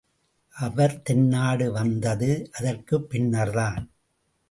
அவர் 0.55 1.01
தென்னாடு 1.01 1.71
வந்தது 1.71 2.49
அதற்குப் 2.53 3.09
பின்னர்தான். 3.09 3.91